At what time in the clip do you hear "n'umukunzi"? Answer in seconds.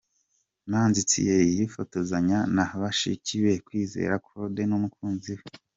4.69-5.31